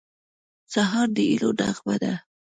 سهار 0.73 1.07
د 1.15 1.17
هیلو 1.29 1.49
نغمه 1.59 1.95
ده. 2.01 2.13